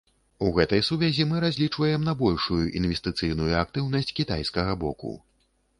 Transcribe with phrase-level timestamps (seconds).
[0.45, 5.17] У гэтай сувязі мы разлічваем на большую інвестыцыйную актыўнасць кітайскага боку.